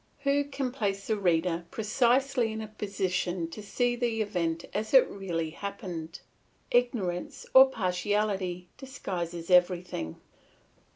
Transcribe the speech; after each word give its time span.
Who 0.21 0.45
can 0.45 0.71
place 0.71 1.05
the 1.05 1.15
reader 1.15 1.65
precisely 1.69 2.51
in 2.51 2.59
a 2.59 2.67
position 2.67 3.47
to 3.51 3.61
see 3.61 3.95
the 3.95 4.23
event 4.23 4.65
as 4.73 4.95
it 4.95 5.07
really 5.07 5.51
happened? 5.51 6.21
Ignorance 6.71 7.45
or 7.53 7.69
partiality 7.69 8.67
disguises 8.79 9.51
everything. 9.51 10.15